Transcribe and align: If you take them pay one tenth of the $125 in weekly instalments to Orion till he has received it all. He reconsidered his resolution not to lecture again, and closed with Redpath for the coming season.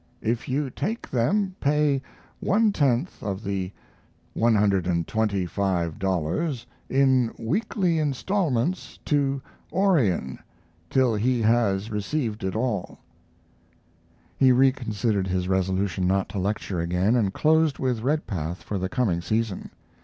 If 0.23 0.49
you 0.49 0.71
take 0.71 1.07
them 1.11 1.55
pay 1.59 2.01
one 2.39 2.71
tenth 2.71 3.21
of 3.21 3.43
the 3.43 3.71
$125 4.35 6.65
in 6.89 7.33
weekly 7.37 7.99
instalments 7.99 8.97
to 9.05 9.43
Orion 9.71 10.39
till 10.89 11.13
he 11.13 11.43
has 11.43 11.91
received 11.91 12.43
it 12.43 12.55
all. 12.55 12.97
He 14.35 14.51
reconsidered 14.51 15.27
his 15.27 15.47
resolution 15.47 16.07
not 16.07 16.29
to 16.29 16.39
lecture 16.39 16.79
again, 16.79 17.15
and 17.15 17.31
closed 17.31 17.77
with 17.77 18.01
Redpath 18.01 18.63
for 18.63 18.79
the 18.79 18.89
coming 18.89 19.21
season. 19.21 19.69